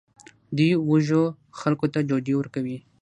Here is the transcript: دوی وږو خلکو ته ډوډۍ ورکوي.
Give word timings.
دوی 0.57 0.71
وږو 0.89 1.23
خلکو 1.59 1.85
ته 1.93 1.99
ډوډۍ 2.09 2.33
ورکوي. 2.37 2.77